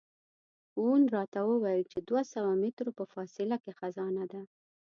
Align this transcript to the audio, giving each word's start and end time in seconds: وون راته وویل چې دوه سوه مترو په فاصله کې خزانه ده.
وون 0.81 1.01
راته 1.15 1.39
وویل 1.45 1.83
چې 1.91 1.99
دوه 2.07 2.21
سوه 2.33 2.51
مترو 2.61 2.91
په 2.99 3.05
فاصله 3.13 3.55
کې 3.63 3.71
خزانه 3.79 4.23
ده. 4.31 4.41